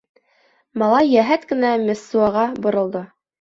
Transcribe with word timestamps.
—Малай 0.81 1.11
йәһәт 1.17 1.45
кенә 1.51 1.75
Мессуаға 1.85 2.47
боролдо. 2.65 3.05